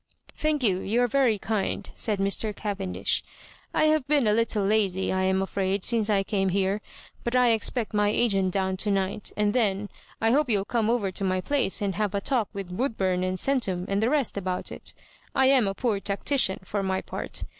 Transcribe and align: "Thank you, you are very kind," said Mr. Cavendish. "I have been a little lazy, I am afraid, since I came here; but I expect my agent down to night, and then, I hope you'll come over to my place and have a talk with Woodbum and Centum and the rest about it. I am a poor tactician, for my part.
"Thank 0.35 0.63
you, 0.63 0.79
you 0.79 1.03
are 1.03 1.07
very 1.07 1.37
kind," 1.37 1.87
said 1.93 2.17
Mr. 2.17 2.55
Cavendish. 2.55 3.23
"I 3.71 3.83
have 3.85 4.07
been 4.07 4.25
a 4.25 4.33
little 4.33 4.65
lazy, 4.65 5.13
I 5.13 5.25
am 5.25 5.43
afraid, 5.43 5.83
since 5.83 6.09
I 6.09 6.23
came 6.23 6.49
here; 6.49 6.81
but 7.23 7.35
I 7.35 7.49
expect 7.51 7.93
my 7.93 8.09
agent 8.09 8.49
down 8.49 8.77
to 8.77 8.89
night, 8.89 9.31
and 9.37 9.53
then, 9.53 9.89
I 10.19 10.31
hope 10.31 10.49
you'll 10.49 10.65
come 10.65 10.89
over 10.89 11.11
to 11.11 11.23
my 11.23 11.39
place 11.39 11.83
and 11.83 11.93
have 11.93 12.15
a 12.15 12.19
talk 12.19 12.49
with 12.51 12.75
Woodbum 12.75 13.21
and 13.21 13.37
Centum 13.37 13.85
and 13.87 14.01
the 14.01 14.09
rest 14.09 14.37
about 14.37 14.71
it. 14.71 14.95
I 15.35 15.45
am 15.49 15.67
a 15.67 15.75
poor 15.75 15.99
tactician, 15.99 16.61
for 16.63 16.81
my 16.81 17.01
part. 17.01 17.43